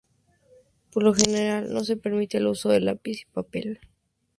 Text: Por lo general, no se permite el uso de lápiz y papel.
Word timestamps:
Por 0.91 1.03
lo 1.03 1.13
general, 1.13 1.71
no 1.71 1.83
se 1.83 1.95
permite 1.95 2.39
el 2.39 2.47
uso 2.47 2.69
de 2.69 2.79
lápiz 2.81 3.21
y 3.21 3.25
papel. 3.31 3.79